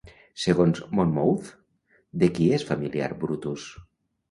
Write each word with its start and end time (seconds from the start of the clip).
Segons 0.45 0.81
Monmouth, 0.99 1.51
de 2.25 2.31
qui 2.39 2.49
és 2.59 2.67
familiar 2.73 3.13
Brutus? 3.27 3.71